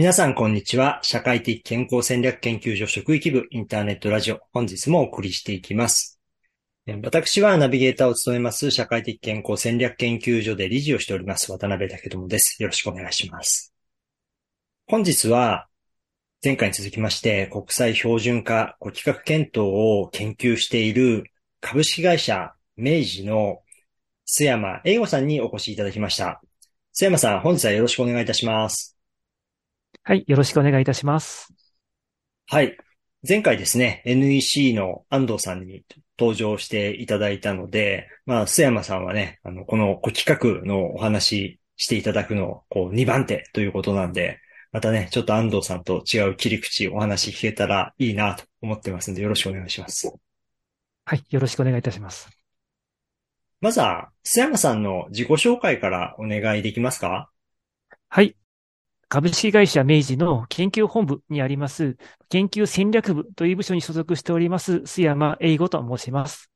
[0.00, 0.98] 皆さん、こんにちは。
[1.02, 4.40] 社会的健康戦略研究所職域部インターネットラジオ。
[4.50, 6.18] 本日もお送りしていきます。
[7.02, 12.62] 私はナビゲーターを務めます社会的健康戦略研究所で理事をしております渡辺武智です。
[12.62, 13.74] よろしくお願いします。
[14.86, 15.68] 本日は
[16.42, 21.24] 前回に続きまして国際標準化、ご企画検討を研究している
[21.60, 23.60] 株式会社明治の
[24.26, 26.40] 須山英吾さんにお越しいただきました。
[26.98, 28.96] 須山さん、本日はよろしくお願いいたします。
[30.02, 31.52] はい、よろしくお願いいたします。
[32.46, 32.76] はい。
[33.28, 35.84] 前回ですね、NEC の安藤さんに
[36.18, 40.24] 登場していただいたので、まあ、須山さんはね、あの、この企
[40.62, 44.40] 画のお話していただくのを、こう、2番手ということなんで、
[44.72, 50.10] またね、ちょっと安藤さんと違う切り口お話聞けたらいいなと思ってますんで、よろしくお願いします。
[51.04, 52.30] はい、よろしくお願いいたします。
[53.60, 57.30] まずは、須山さんの自己紹介からお願いできますか？
[58.08, 58.34] はい。
[59.10, 61.96] 株式会社明治の研究本部にあります、
[62.28, 66.48] 研究戦略部という部署に所属しております、須山英吾と申します。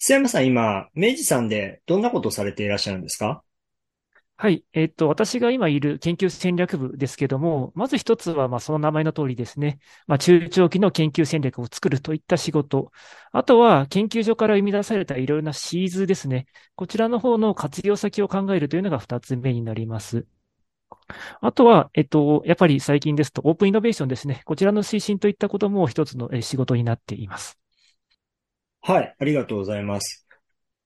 [0.00, 3.42] 須山さん今、明治さんでどんなことをされていらっしゃるんですか？
[4.36, 4.64] はい。
[4.72, 9.80] えっと、私が今いる研究戦略部ですけども、まず一つは、まあ、その名前の通りですね。
[10.06, 12.92] まあ、中長期の研究戦略を作るといった仕事。
[13.32, 16.46] あとは、研究所から生み出されたいろいろなシーズですね。
[16.76, 20.26] こちらの方の活用先を考えるというのが二つ目になります。
[21.40, 24.42] あとは、えっと、やっぱり最近ですと、オープンイノベーションですね。
[24.44, 27.58] こちらの推進といったことも一つのえ仕事になっています。
[28.82, 30.26] はい、ありがとうございます。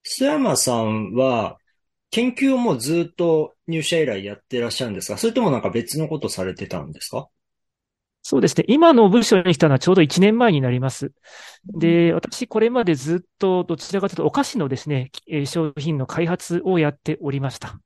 [0.06, 1.58] 須山さんは、
[2.10, 7.28] 研究をもうずっと入社以来やってらっしゃるんですかそれともなんか別のことされてたんですか？
[8.22, 8.64] そうですね。
[8.68, 11.12] 今の部署に来たのはちょうど1年前になります。
[11.66, 17.80] で、私、これまでずっとどちらかというとお菓子のですね、えー商品の開発をやっておりました。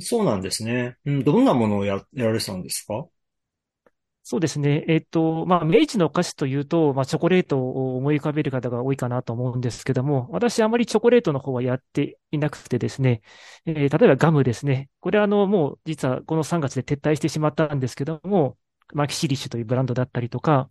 [0.00, 0.96] そうなんですね。
[1.04, 3.06] どんなものをや、やられてたんですか？
[4.28, 4.84] そうですね。
[4.88, 13.22] えっと、まあ、明治のお菓子というと、まあ、チョコレートを思い浮かべる方が多いかなと思うんですけども、私、あまりチョコレートの方はやっていなくてですね、
[13.66, 14.90] えー例えばガムですね。
[14.98, 18.58] これあの、もう、実はこの3月で撤退してしまったんですけども、
[18.94, 20.70] マキシリッシュというブランドだったりとか、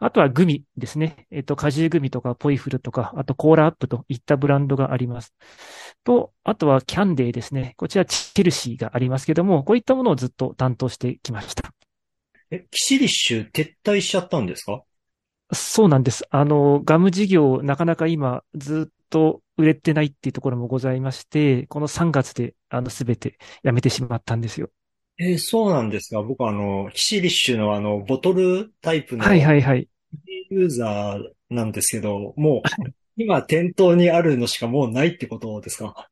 [0.00, 1.26] あとはグミですね。
[1.30, 5.34] えっと、果汁グミとかポイフルとか、あとコーラアップといったブランドがあります。
[6.04, 7.74] と、あとはキャンデーですね。
[7.76, 11.72] こちらチェルシーがありますけども、こういったものをずっと担当してきました。
[12.50, 14.82] え、キシリッシュ撤退しちゃったんですか？
[15.52, 16.24] そうなんです。
[16.30, 24.70] あの、ガム事業、なかなか今、ずっと売れてないっていうところもございまして、この3月で、あの、すべてやめてしまったんですよ。
[25.18, 26.22] えーそうなんですか？
[26.22, 29.88] 僕あの、キシリッシュのあの、ボトルタイプのはいはいはい。
[30.50, 32.62] ユーザーなんですけど、もう、
[33.16, 36.08] 今店頭にあるのしかもうないってことですか？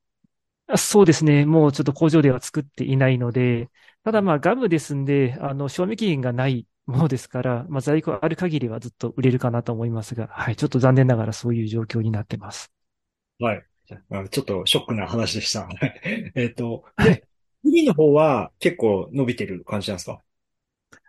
[0.67, 1.45] あそうですね。
[1.45, 3.69] もうちょっと工場では作っていないので、
[4.05, 12.73] ただまあガムですんで、あの、賞味期限がないものですから、まあ在庫ある限りはずっと売れるかなと思いますが、はい、ちょっと残念ながらそういう状況になってます。
[13.39, 13.65] はい。
[14.11, 15.69] あちょっとショックな話でした。
[16.35, 17.23] えっと、はい。
[17.65, 20.21] 次の方は結構伸びてる感じなんですか？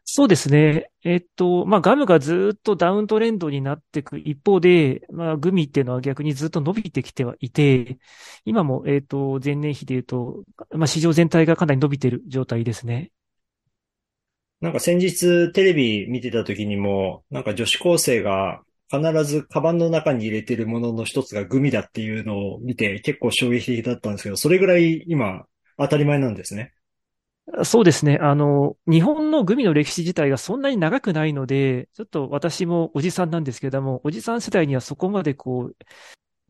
[0.06, 0.92] そうですね。
[1.04, 7.98] えっと、まあ、ガムがずっとダウントレンドになっていく一方で、まあ、グミっていうのは逆にずっと伸びてきてはいて、
[8.44, 13.12] 今も、えっと、前年比で言うと、まあ、市場全体がかなり伸びてる状態ですね。
[14.60, 18.62] なんか先日テレビ見てた時にも、なんか女子高生が
[18.92, 25.46] 必ずカバンの中に入れてるものの一つがグミだっていうのを見て結構衝撃的だったんですけど、それぐらい今
[25.78, 26.74] 当たり前なんですね。
[27.66, 28.20] そうですね。
[28.22, 35.76] あの、日本のグミの歴史自体がそんなに長くないので、ちょっと私もおじさんなんですけども、おじさん世代にはそこまでこう、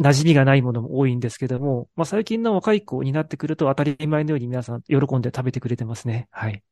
[0.04, 6.28] 馴染みがないものも多いんですけども、まあ、最近の若い子になってくると当たり前のように皆さん喜んで食べてくれてますね。
[6.32, 6.64] はい。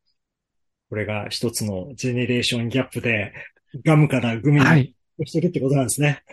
[0.90, 3.34] これが一つのジェネレーションギャップで、
[3.86, 4.94] ガムからグミはい。
[5.18, 6.24] にしてるってことなんですね。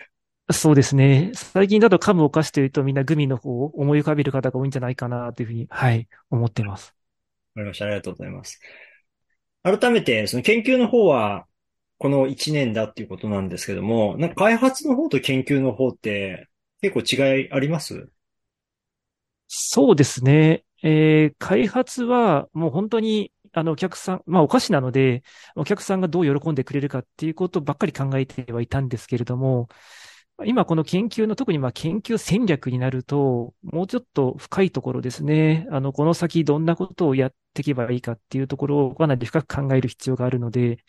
[0.51, 1.31] そうですね。
[1.35, 6.95] 最近だと噛むお菓子というとみんなグミの方を思い浮かべる方が多いんじゃないかなというふうに、はい、思ってます。
[7.55, 7.85] わかりました。
[7.85, 8.59] ありがとうございます。
[9.63, 11.45] 改めて、その研究の方は、
[11.97, 16.47] この1年だっていうことなんですけども、なんか開発の方と研究の方って
[16.81, 17.01] 結構
[17.35, 18.09] 違いあります？
[19.47, 20.63] そうですね。
[20.83, 25.23] えー開発はもう本当に、あの、お客さん、まあお菓子なので、
[25.55, 29.67] お客さんがどう喜んでくれるかっていうことばっかり考えてはいたんですけれども、
[30.45, 35.67] 今この研究の特にまあ研究戦略になると、もうちょっと深いところですね。
[35.71, 40.79] あの、この先どんなことをやっていけばいいかっていうところをかなり深く考える必要があるので、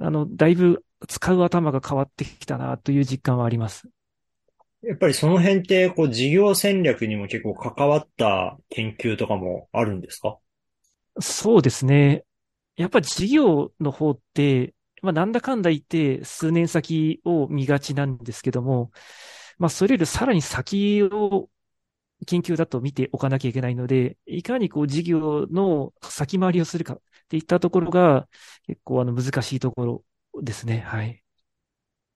[0.00, 3.88] あの、だいぶ使う頭が変わってきたなという実感はあります。
[4.82, 10.38] やっぱりその辺って、こう、事業戦略にも結構関わった研究とかもあるんですか
[11.20, 12.24] そうですね。
[12.76, 18.92] やっぱり事業の方って、まあ、なんだかんだ言って数年先を見がちなんですけども、
[19.58, 21.48] まあ、それよりさらに先を
[22.26, 28.28] 研究だと見ておかなきゃいけないので、いかにこう事業の先回りをするかっていったところが
[28.66, 30.04] 結構あの難しいとこ
[30.34, 30.80] ろですね。
[30.86, 31.22] はい。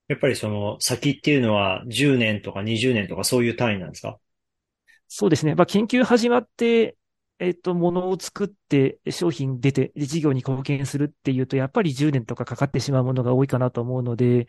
[0.09, 4.19] やっぱりその先っていうのは10年とか20年とかそういう単位なんですか？
[5.09, 5.55] そうですね。
[5.55, 6.97] まあ、研究始まって、
[7.39, 14.49] えっと、ものを作って商品出て、事業に貢献するっていうと、やっぱり10年とかかかってしまうものが多いかなと思うので、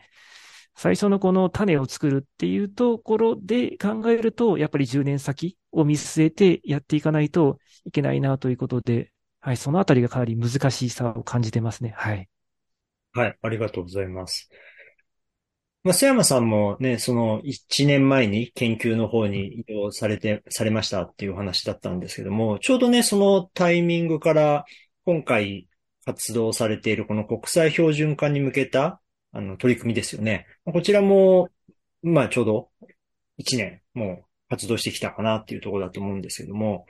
[0.74, 11.94] 最初のこの種を作るっていうところで考えると、やっぱり10年先を見据えてやっていかないといけないなということで、はい、そのあたりがかなり難しさを感じてますね。
[11.96, 12.28] はい。
[13.12, 14.48] はい、ありがとうございます。
[15.88, 24.66] まあ、瀬山さんもね、その1年前に研究の方に移動されて、されましたっていう話だったんですけども、ちょうどね、そのタイミングから
[25.06, 25.66] 今回
[26.04, 29.00] 活動されているこの国際標準化に向けた
[29.32, 30.46] あの取り組みですよね。
[30.66, 31.48] こちらも、
[32.02, 32.68] まあちょうど
[33.38, 36.84] 1年もう活動してきたかなっていうところだと思うんですけども、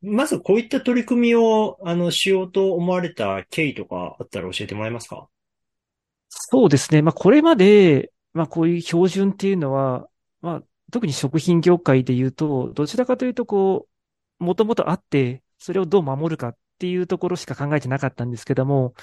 [0.00, 5.26] まずこういった取り組みをあのしようと思われた経緯とかあったら教えてもらえますか？
[6.34, 7.02] そうですね。
[7.02, 10.08] まあ、これまで、まあ、こういう標準っていうのは、
[10.40, 13.86] まあ、特に食品業界で言うと、どちらかというと、こ
[14.40, 18.94] う、もともとあって、それをどう守るかっていうところしか考えてなかったんですけども、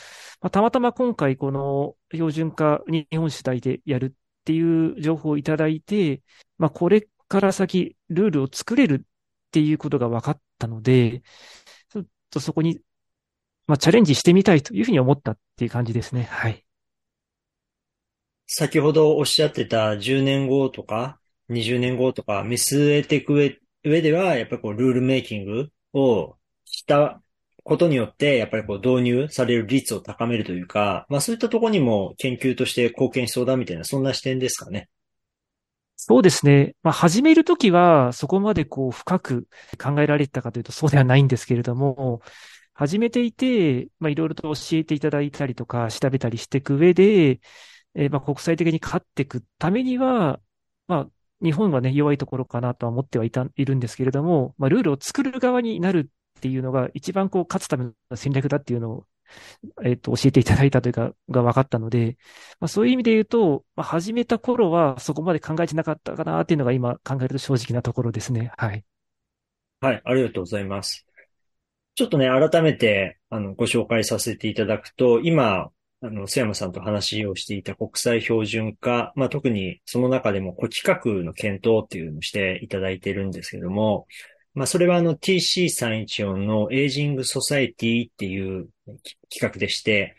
[0.42, 4.12] まあ、たまたま今回この標準化に日本主体でやるっ
[4.44, 6.22] ていう情報をいただいて、
[6.58, 9.10] まあ、これから先ルールを作れるっ
[9.52, 11.22] ていうことが分かったので、
[11.90, 12.80] ちょっとそこに、
[13.68, 16.24] まあ、チャレンジしてみたいというふうに思ったっていう感じですね。
[16.24, 16.66] はい。
[18.52, 21.20] 先ほどおっしゃってた10年後とか
[21.50, 26.36] 20年後とか見据えていく上では、やっぱりこうルールメイキングを
[26.66, 27.22] した
[27.64, 34.90] ことによって、やっぱりこう導入される率を高めるというか、まあそういったところにも研究として貢献しそうだみたいな、そんな視点ですかね。
[35.96, 36.74] そうですね。
[36.82, 39.48] まあ始めるときはそこまでこう深く
[39.78, 42.22] 考えられたかというとそうではないんですけれども、
[42.74, 47.40] 始めていて、まあいろいろと教えていただいたりとか調べたりしていく上で、
[48.00, 50.40] えー、まあ国際的に勝っていくためには、
[50.88, 51.08] まあ
[51.44, 59.06] 日本はね、弱いところかなとは思ってはいた、いるんですけれども、まあルールを作る側になるっていうのが一番こう勝つための戦略だっていうのを、
[59.84, 62.18] えっ、と、教えていただいたというか、が分かったので、
[62.62, 68.52] まあそういう意味で言うと、まあ始めた頃はそこまで考えてなかったかなっていうのが今考えると正直なところですね。
[68.58, 68.86] はい。
[69.82, 71.06] はい、ありがとうございます。
[71.96, 75.70] ちょっとね、改めて、あの、ご紹介させていただくと、今、
[76.02, 84.08] あの、須山さんと話をしていた国際標準化、まあ、特にその中でも古規格の検討っていうのをしていただいてるんですけども、
[84.54, 88.70] まあ、それはあの TC314 の Ageing Society っていう
[89.30, 90.16] 規格でして、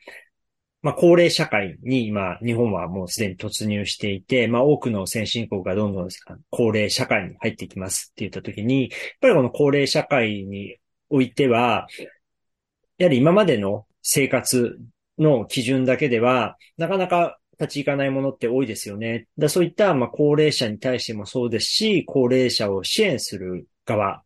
[0.83, 6.09] まあ、高齢社会に今、日本はもうすでに突入していて、まあ、多くの先進国がどんどん
[6.51, 8.91] 高齢社会に入っていきますって言ったときに、やっ
[9.21, 10.77] ぱりこの高齢社会に
[11.09, 11.87] おいては、
[12.99, 14.79] やはり今までの生活
[15.21, 19.29] の基準だけでは、なかなか立ち行かないものって多いですよね。
[19.39, 24.23] だそういった、まあ、高齢者に対してもそうですし、高齢者を支援する側。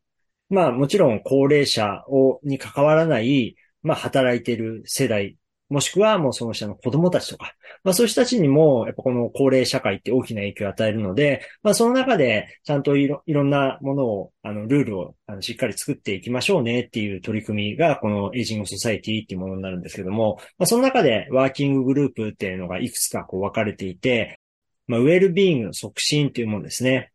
[0.48, 5.36] まあ、もちろん高齢者を、に関わらない、まあ、働いている世代
[5.70, 24.38] もしくはもうその下の子供たちとか、まあそういう人たちにも、やっぱこの高齢社会って大きな影響を与えるので、まあその中でちゃんといろいろんなものを、あの、ルールをあのしっかり作っていきましょうねっていう取り組みが、この Aging Society っていうものになるんですけども、まあその中でワーキンググループっていうのがいくつかこう分かれていて、
[24.86, 27.10] まあウェルビーイングの促進っていうものですね。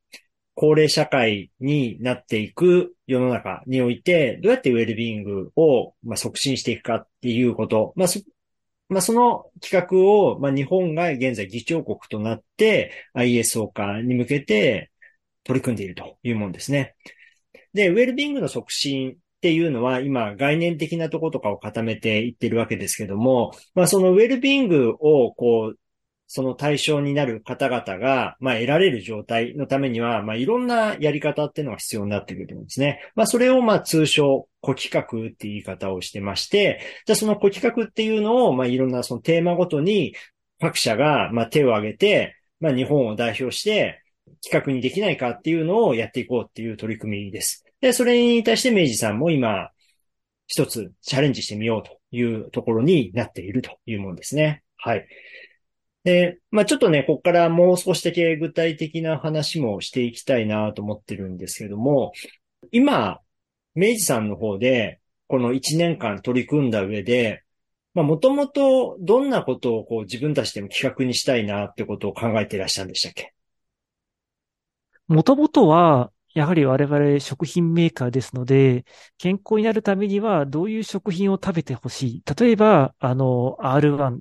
[0.60, 7.94] 高齢社会になっていく世の中において、どうやってウェルビーイングを、まあ、促進していくかっていうこと。
[7.96, 8.08] まあ、
[8.90, 14.92] まあ、その企画を、まあ、日本が現在議長国となって ISO 化に向けて
[15.44, 16.96] 取り組んでいるというものですね。
[17.74, 25.80] で、ウェルビングの促進っていうのは今概念的なとことかを固めていってるわけですけども、まあそのウェルビングをこう
[26.32, 33.02] その対象になる方々が、まあ、得られる状態のためには、まあ、いろんなやり方っていうのが必要になってくると思うんですね。
[33.16, 40.14] まあ、それを、まあ、通称、古企画っていう言い方をしてまして、じゃあその古企画っていうのを、まあ、いろんなそのテーマごとに、
[40.62, 44.04] 各社が、まあ、手を挙げて、まあ、日本を代表して、
[44.44, 47.66] 企画にできないかっていうのをやっていこうっていう取り組みです。
[47.82, 49.72] で、それに対して明治さんも今、
[50.46, 54.62] 一つチャレンジしてみようというところになっているというものですね。
[54.78, 55.08] はい。
[56.04, 62.14] で、まあちょっとね、ここからもう少しだけ具体的な話もしていきたいなと思ってるんですけども、
[62.72, 63.20] 今、
[63.76, 67.44] 明治さんの方で、この1年間取り組んだ上で、
[67.94, 73.34] まあ、もともとどんなことをこう自分たちでも企画にしたいなってことを考えていらっしゃるんでしたっけ？
[75.08, 78.86] もともとは、やはり我々食品メーカーですので、
[79.18, 82.24] 健康になるためにはどういう食品を食べてほしい？
[82.40, 84.20] 例えば、あの、R1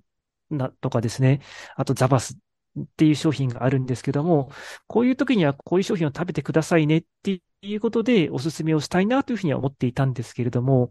[0.51, 1.41] なとかですね、
[1.77, 2.35] あとザバス
[2.81, 4.51] っていう商品があるんですけども、
[4.87, 10.91] こういう時にはこういう商品を食べてくださいねっていうことでお勧めをしたいなというふうには思っていたんですけれども、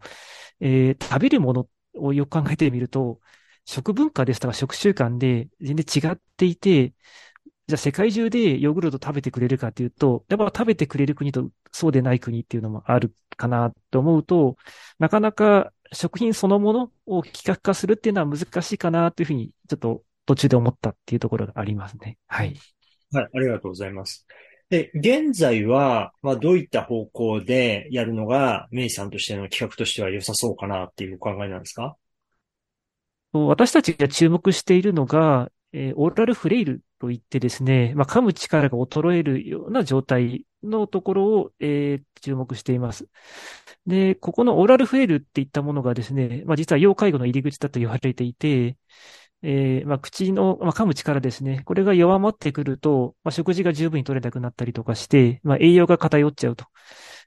[0.60, 3.20] えー、食べるものをよく考えてみると、
[3.64, 6.94] 食文化ですとか食習慣で全然違っていて、
[7.66, 14.56] じゃあ世界中でヨーグルト食べてくれるかというと、やっぱ食べてくれる国とそうでない国っていうのもあるかなと思うと、
[14.98, 22.18] なかなか食品そのものを企画化するっていうのは難しいかなというふうに、ちょっと途中で思ったっていうところがありますね。
[22.26, 22.54] はい。
[23.12, 24.26] はい、ありがとうございます。
[24.70, 31.96] で、現在は、まあ、どういった方向でやるのが、メイさんとしての企画としては良さそうかなっていうお考えなんですか？
[33.32, 43.08] 私たちが注目しているのが、えー、オーラルフレイルといってですね、まあ、噛む力が衰えるような状態のところを、えー、注目しています。
[43.86, 48.76] で、ここのオーラルフレイルっていったものがですね、まあ、実は要介護の入り口だと言われていて、
[49.42, 51.62] えー、まあ、口の、まあ、噛む力ですね。
[51.64, 56.66] これが弱まってくると、まあ、食事が十分に取れなくなったりとかして、まあ、栄養が偏っちゃうと。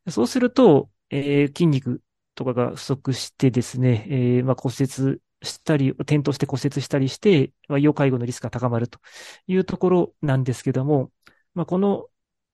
[0.09, 2.01] そうすると、えー、筋肉
[2.35, 8.99] とかが不足してですね、えー、まあ、骨折したり、転倒して骨折したりして、まあ、要介護のリスクが高まると
[9.47, 11.11] いうところなんですけども、
[11.53, 12.07] まあ、この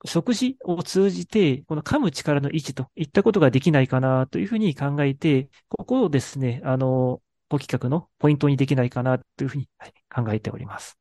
[0.04, 9.68] 食事を通じて、この噛む力の維持といったことができないかなというふうに考えて、ここをですね、あの、ご企画のポイントにできないかなというふうに
[10.14, 10.98] 考えております。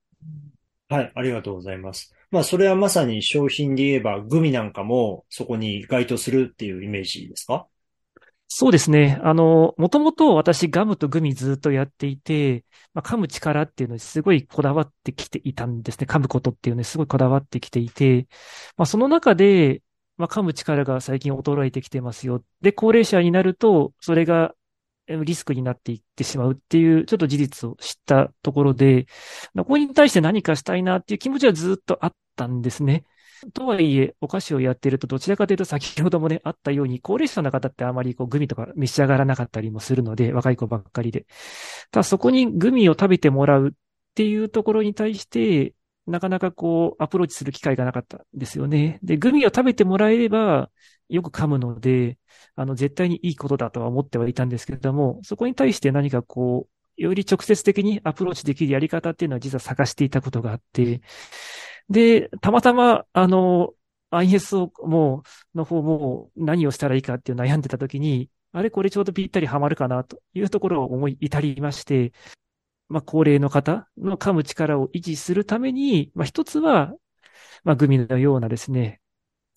[0.89, 2.13] はい、ありがとうございます。
[2.32, 7.68] まあ、それはまさに商品で言えば、グミなんかもそこに該当するっていうイメージですか？
[8.50, 9.20] そうですね。
[9.24, 12.63] あの、もともと私ガムとグミずっとやっていて、
[12.94, 16.08] まあ、噛む力っていうのにすごいこだわってきていたんですね。
[16.10, 18.27] 噛むことっていうのにすごいこだわってきていて、
[18.77, 19.82] まあ、その中で、
[20.16, 22.42] まあ、噛む力が最近衰えてきてますよ。
[22.62, 24.56] で、高齢者になると、それが
[25.08, 29.08] リスクになっていってしまうっていう、ちょっと事実を知ったところで、
[29.58, 33.04] ここに対して何かしたいなっていう気持ちはずっとあったんですね。
[33.53, 41.25] とはいえ、お菓子をやってると、どちらかというと先ほどもね、あったように、高齢者の方ってあまりこうグミとか召し上がらなかったりもするので、若い子ばっかりで。
[41.91, 43.72] ただそこにグミを食べてもらうっ
[44.15, 45.74] ていうところに対して、
[46.08, 49.00] なかなかこう、アプローチする機会がなかったんですよね。
[49.03, 50.72] で、グミを食べてもらえれば、
[51.10, 52.17] よく噛むので、
[52.56, 56.67] あの、絶対にいいことだとは思ってはいたんですけれども、そこに対して何かこ
[56.98, 61.01] う、より直接的にアプローチできるやり方っていうのは実は探していたことがあって、
[61.89, 63.74] で、たまたま、あの、
[64.12, 65.24] ISO も、
[65.56, 72.13] の方も何をしたらいいかっていう悩んでた時に、あれこれちょうどぴったりハマるかなというところを思い至りまして、
[72.89, 76.94] まあ、高齢の方の噛む力を維持するために、まあ、一つは、
[77.63, 79.01] まあ、グミのようなですね、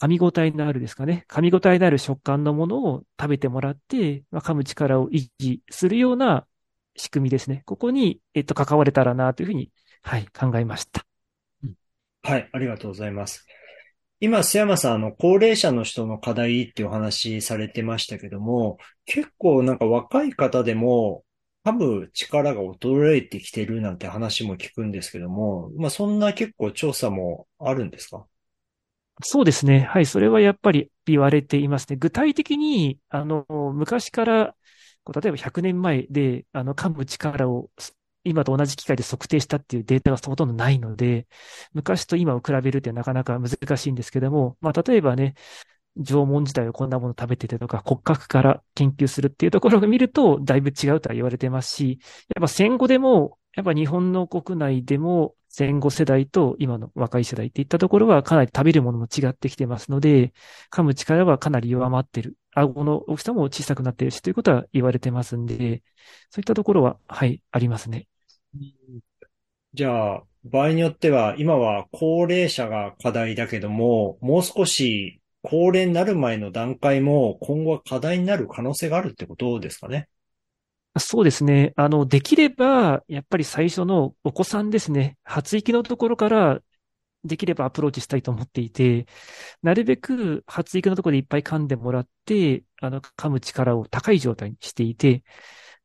[0.01, 6.47] 噛み応えのあるですかね、噛み応えのある食感のものを食べてもらって、まあ、噛む力を維持するような
[6.97, 7.63] 仕組みですね。
[7.67, 9.71] ここに、えっと、関われたらなというふうに、
[10.03, 11.10] はい、考えました。
[12.23, 13.47] はい、ありがとうございます。
[14.21, 21.25] 今、須山さん、あの、高齢者の人の課題っていうお話されてましたけども、結構なんか若い方でも、
[21.65, 28.27] 噛む力が衰えてきてるなんて話も聞くんですけども、まあそんな結構調査もあるんですか？
[29.23, 29.81] そうですね。
[29.81, 30.07] はい。
[30.07, 31.97] それはやっぱり言われていますね。
[31.97, 34.57] 具体的に、あの、昔から、
[35.23, 37.71] 例えば100年前で、あの、噛む力を
[38.25, 41.27] 今と同じ機械で測定したっていうデータがほとんどないので、
[41.73, 45.35] 昔と今を比べるってなかなか難しいんですけども、まあ、例えばね、
[45.97, 51.99] 縄文時代はこんなもの食べててとか、骨格から研究するっていうところを見ると、だいぶ違うとは言われてますし、
[52.35, 60.33] やっぱ戦後でも、やっぱ日本の国内でも戦後世代と今の若い世代っていったところはかなり食べるものも違ってきてますので、
[60.71, 62.37] 噛む力はかなり弱まってる。
[62.53, 65.83] 顎の大きさも小さくなってるしということは言われてますんで、
[66.31, 68.07] そういったところは、はい、ありますね。
[69.75, 80.09] じゃあ、場合によっては、今は高齢者が課題だけども、もう少し高齢になる前の段階も今後は課題になる可能性があるってことですかね？
[80.99, 81.73] そうですね。
[81.77, 85.19] あの、できれば、やっぱり最初のお子さんですね。
[85.23, 86.61] 発育のところから
[87.25, 89.07] できればアプローチしたいと思っていて、
[89.63, 95.23] なるべく発育のところでいっぱい噛んでもらって、あの、噛む力を高い状態にしていて、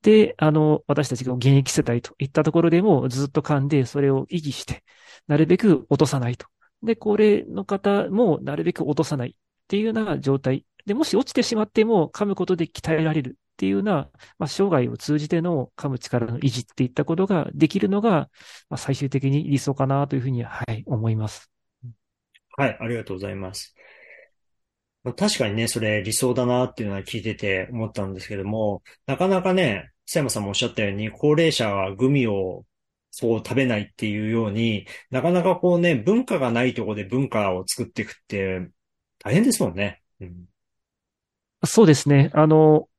[0.05, 4.83] で、あの、私たちが現役世代といったところでもずっと噛んで、それを維持して、
[5.27, 6.45] なるべく落とさないと。
[6.83, 9.33] で、高齢の方もなるべく落とさないっ
[9.67, 10.63] ていうような状態。
[10.85, 18.29] で、もし落ちてしまっても噛むことで鍛えられるっていうような、まあ、生涯を通じての噛む力の維持っていったことができるのが、
[18.69, 21.49] まあ、最終的に理想かなというふうに、はい、思います。
[22.57, 23.73] はい、ありがとうございます。
[25.17, 32.65] 確かにね、それ理想だなっていうのは聞いてて思ったんですけども、なかなかね、佐山さんもおっしゃったように、高齢者はグミを
[33.11, 38.69] そう食べないっていうように、なかなかこうね、文化がないところで文化を作っていくって
[39.19, 40.01] 大変ですもんね。
[40.19, 40.45] うん、
[41.65, 42.29] そうですね。
[42.33, 42.89] あの、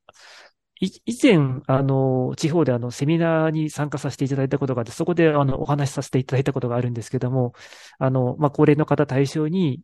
[0.80, 0.90] 以
[1.22, 7.54] 前、あの、地方であの、セミナーに参加させていただいたことがあって、そこであの、お話しさせていただいたことがあるんですけども、
[7.98, 9.80] あの、まあ、高齢の方対象に、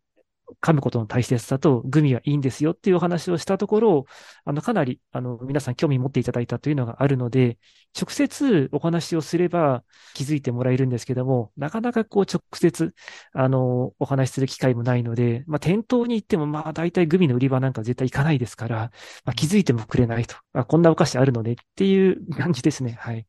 [0.60, 4.04] 噛むことの大切さと、グミはいいんですよっていうお話をしたところ、
[4.44, 7.58] あの、かなり、あの、皆さん興味持っていただいたというのがあるので、
[7.98, 12.94] 直接お話をすれば気づいてもらえるんですけども、なかなかこう直接、
[13.32, 18.76] あの、お話しする機会もないので、まあ、店頭に行っても、まあ、大体グミの売り場なんか絶対行かないですから、
[19.24, 20.36] まあ、気づいてもくれないと。
[20.52, 22.92] あ、こんなお菓子あるのねっていう感じですね。
[22.92, 23.26] はい。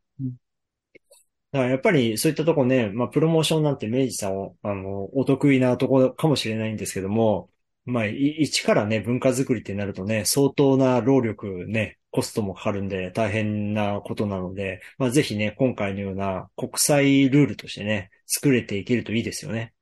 [1.53, 7.51] だからやっぱりそういったとこね、まあ、プロモーションなんて明治さん、あの、お得意なとこかもしれないんですけども、
[7.85, 19.73] まあ、一からね、文化づくりってなるとね、相当な労力ね、コストもかかるんで大変なことなので、まあ、ぜひね、今回のような国際ルールとしてね、作れていけるといいですよね。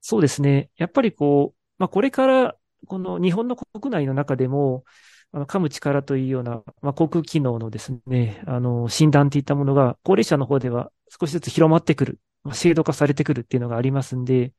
[0.00, 0.70] そうですね。
[0.76, 2.56] やっぱりこう、まあ、これから、
[2.86, 4.82] この日本の国内の中でも、
[5.32, 14.52] あの、噛む力というような、まあ、航空機能のですね、あの、診断っていったものが、高齢者の方では少しずつ広まってくる、まあ、制度化されてくるっていうのがありますんで、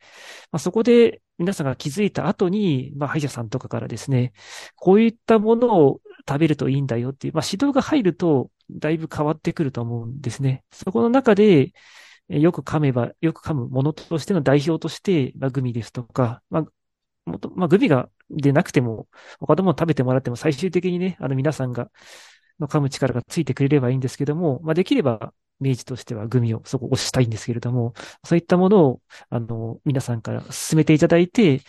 [0.51, 4.33] まあ、そこで皆さんが気づいた後に、まあ、歯医者さんとかからですね、
[4.75, 10.63] こういったものを食べるといいんだよっていう、まあ、指導が入ると、だいぶ変わってくると思うんですね。
[10.71, 11.73] そこの中で、
[12.29, 16.65] よく噛めば、よく噛むものとしての代表として、まあ、グミですとか、まあ、
[17.25, 19.07] もと、まあ、グミがでなくても、
[19.39, 21.89] 他のもの食べてもらっても最終的にね、あの皆さんが、
[22.59, 27.93] の噛む力がついてくれればいいんですけども、まあ、できれば、明治としてはグミをそこ押したいんですけれども、
[28.23, 31.61] そういったものを、あの、皆さんから進めていただいて、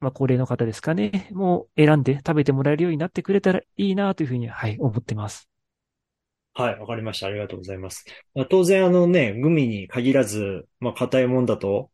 [0.00, 5.48] まあ、高齢の方ですかね、もう選んで食べてもらえるようになってくれたらいいなというふうに、はい、思ってます。
[6.54, 7.26] はい、わかりました。
[7.26, 8.04] ありがとうございます。
[8.34, 11.90] まあ、当然、あのね、グミに限らず、まあ、硬いもんだと、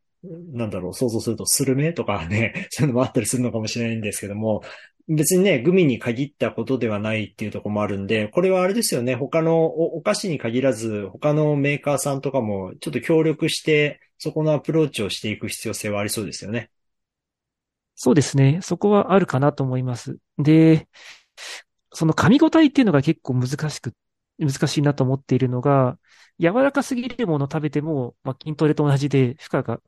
[0.52, 4.62] なんだろう、想像するとスルメとかね、 そういうのもあったりするのかもしれないんですけども、
[5.06, 16.70] 別にね、グミに限ったことではないっていうところもあるんで、これはあれですよね、他のお菓子に限らず、他のメーカーさんとかもちょっと協力して、そこのアプローチをしていく必要性はありそうですよね。
[17.96, 18.60] そうですね。
[18.62, 20.16] そこはあるかなと思います。
[20.38, 20.88] で、
[21.92, 23.92] その噛み応えっていうのが結構難しく、
[24.38, 25.98] 難しいなと思っているのが、
[26.40, 29.80] 柔らかすぎるものを食べても、まあ、筋トレと同じで負荷が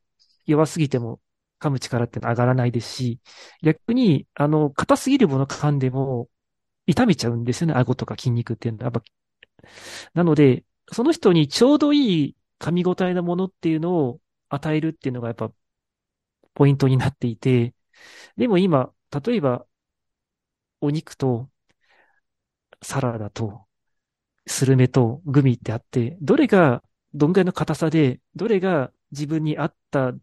[0.47, 1.21] 弱すぎても
[1.61, 3.21] 噛む力って上がらないですし、
[3.63, 6.29] 逆に、あの、硬すぎるもの噛んでも
[6.87, 8.85] 痛めちゃうんですよね、顎とか筋肉っていうのは。
[8.87, 9.03] やっぱ
[10.15, 15.51] なので、その人にちょうどいい噛み応えのものっていうのを与えるっていうのがやっぱ
[16.55, 17.75] ポイントになっていて、
[18.37, 18.93] でも今、
[19.27, 19.67] 例えば、
[20.81, 21.51] お肉と
[22.83, 23.67] サラダと
[24.47, 26.83] スルメとグミってあって、どれが
[27.15, 30.15] どんぐらいの硬さで、どれが自分に合った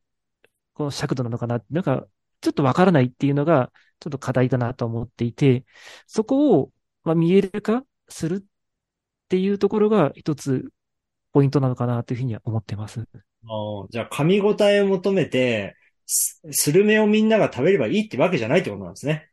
[0.73, 2.05] この尺度なのかななんか、
[2.41, 5.65] ちょっとわからないっていうのが、ちょっと課題だなと思っていて、
[6.07, 6.71] そこを、
[7.03, 8.47] まあ、見える化するっ
[9.29, 10.69] ていうところが一つ
[11.31, 13.07] ポイントなのかなというふうには思ってます。
[13.89, 19.29] じゃあ、噛み応えを求めて、スルメをみんなが食べればいいってわけじゃないってことなんですね。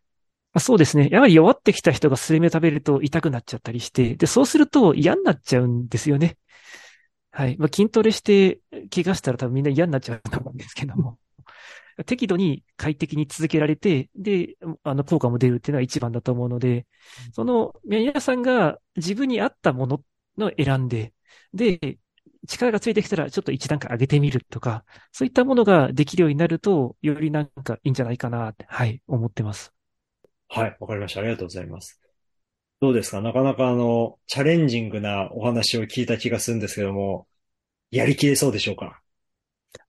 [0.59, 1.09] そうですね。
[1.13, 6.39] やはり弱ってきた人がスルメを食べると痛くなっちゃったりして、で、そうすると嫌になっちゃうんですよね。
[7.31, 7.57] はい。
[7.59, 8.59] まあ、筋トレして
[8.93, 11.19] 怪我したら多分みんな嫌になっちゃうと思うんですけども。
[12.05, 16.87] 適度に快適に続けられて、で、あの、効果も出るっていうのは一番だと思うので、
[17.33, 20.03] その、皆さんが自分に合ったもの
[20.39, 21.13] の選んで、
[21.55, 21.99] で、
[22.49, 29.73] 力がついてきたらちょっと一段階上げてみるとか、そういったものができるようになると、よりなんかいいんじゃないかなって、はい、思ってます。
[30.49, 31.21] はい、わかりました。
[31.21, 32.01] ありがとうございます。
[32.81, 33.21] どうですか？
[33.21, 37.27] なかなかあの、チャレンジングなお話を聞いた気がするんですけども、
[37.91, 39.03] やりきれそうでしょうか？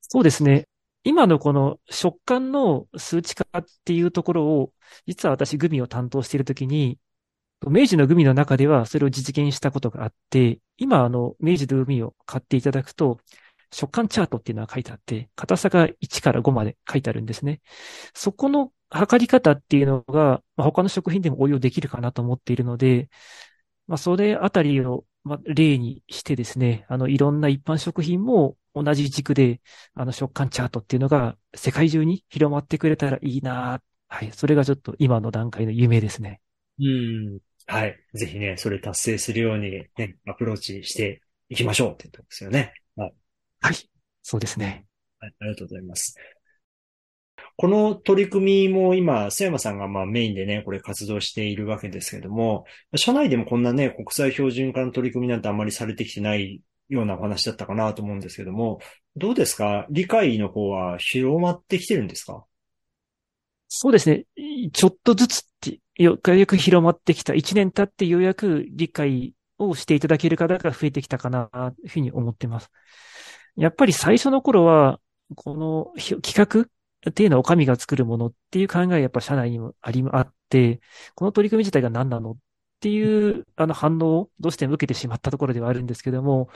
[0.01, 0.65] そうですね。
[1.03, 4.73] 今のこの食感の数値化っていうところを、
[5.07, 6.99] 実は私グミを担当しているときに、
[7.67, 13.19] 明治のグミの中ではそれを実現したことがあって、今あの、明治のグミを買っていただくと、
[13.71, 17.61] 食感チャートっていうのが書いてあって、硬さが1から5まで書いてあるんですね。
[18.13, 23.09] そこの測り方っていうのが、まあ、他の食品でも応用できるかなと思っているので、
[23.87, 25.05] まあ、それあたりを、
[25.45, 29.61] 例にしてですね、あの、いろんな一般食品も同じ軸で、
[29.93, 33.81] あの、食感チャートっていうのが世界中に広まってくれたらいいな
[34.11, 34.31] はい。
[34.33, 36.41] それがちょっと今の段階の夢ですね。
[36.79, 37.39] うん。
[37.65, 37.97] はい。
[38.13, 42.73] ぜひね、それ達成するようにね、アプローチしていきましょうっていうとですよね。
[42.97, 43.13] はい。
[43.61, 43.75] はい。
[44.21, 44.85] そうですね。
[45.19, 45.33] はい。
[45.39, 46.17] ありがとうございます。
[47.55, 58.79] この取り組みも今、須山さんがまあメインでね、これ活動しているわけですけれども、社内でもこんなね、国際標準化の取り組みなんてあんまりされてきてないようなお話だったかなと思うんですけども、
[59.15, 59.87] どうですか？
[59.89, 62.43] 理解の方は広まってきてるんですか？
[63.69, 64.25] そうですね。
[64.73, 67.33] ちょっとずつって、ようやく広まってきた。
[67.33, 72.69] 一年経ってようやく理解をしていただける方が増えてきたかな、というふうに思ってます。
[73.55, 74.99] やっぱり最初の頃は、
[75.35, 76.69] この企画
[77.09, 80.81] っていうのはお上が作るものっていう考えがやっぱ社内にもあり、あって、
[81.15, 82.37] この取り組み自体が何なのっ
[82.81, 86.49] っていうあの反応をどうしても受けてしまったところではあるんですけども、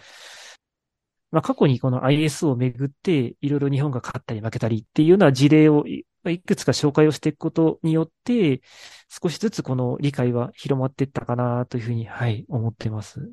[1.31, 6.05] まあ過去にこの IS をめぐっていろいろ日本が勝ったり負けたりっていうような事例をい
[6.39, 8.61] くつか紹介をしていくことによって、
[9.09, 13.31] 少しずつこの理解は広まっていったかなというふうに、はい、思っています。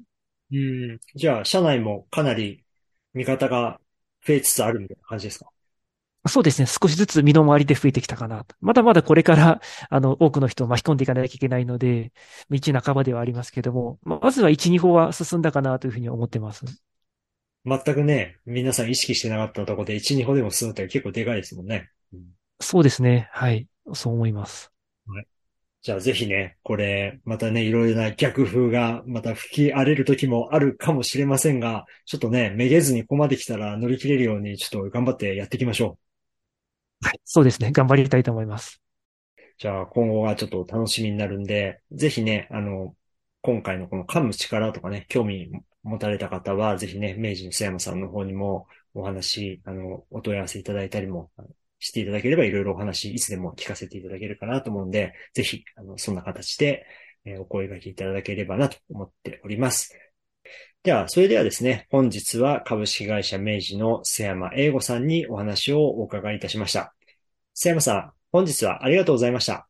[0.51, 1.01] うん。
[1.15, 2.65] じゃあ、社内もかなり
[3.15, 3.81] 見方が
[4.27, 5.51] 増えつつあるみたいな感じですか？
[6.29, 6.67] そうですね。
[6.67, 8.55] 少しずつ身の回りで増えてきたかなと。
[8.61, 12.13] まだまだこれから、 あの、多くの人を巻き込んでいかなきゃいけないので、
[12.49, 16.65] 道半ばではありますけども、まずは1、2歩は進んだかなというふうに思ってます。
[17.65, 21.91] 全くね、皆さん意識してなかったところで1、2歩でも進むって結構でかいですもんね。
[22.13, 22.23] うん、
[22.61, 23.29] そうですね。
[23.33, 23.67] はい。
[23.93, 24.73] そう思います。
[25.07, 25.27] はい。
[25.83, 36.02] じゃあぜひね、これ、またね、いろいろな逆風がまた吹き荒れる時もあるかもしれませんが、ちょっとね、めげずにここまで来たら乗り切れるように、ちょっと頑張ってやっていきましょう。
[37.03, 37.21] はい。
[37.25, 37.71] そうですね。
[37.73, 38.81] 頑張りたいと思います。
[39.59, 42.97] じゃあ、今後はちょっと楽しみになるんで、ぜひね、あの、
[43.43, 45.51] 今回のこの噛む力とかね、興味
[45.83, 51.31] 持たれた方は、ぜひね、明治の須山さんの方にもお話、あの、お問い合わせいただいたりも
[51.79, 56.85] していただければ、いろいろお話、いつでも聞かせていただけるかなと思うんで、ぜひ、あの、そんな形で、
[57.25, 59.95] えお声掛けいただければなと思っております。
[60.83, 66.93] では、それではですね、本日は株式会社明治の瀬山英吾さんにお話をお伺いいたしました。
[67.55, 69.69] 瀬山さん、本日はありがとうございました。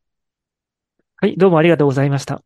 [1.17, 2.43] はい、どうもありがとうございました。